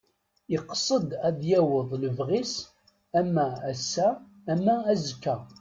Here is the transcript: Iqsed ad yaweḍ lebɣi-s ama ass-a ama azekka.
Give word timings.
Iqsed 0.55 1.09
ad 1.27 1.39
yaweḍ 1.51 1.89
lebɣi-s 2.03 2.55
ama 3.19 3.45
ass-a 3.71 4.09
ama 4.51 4.75
azekka. 4.91 5.35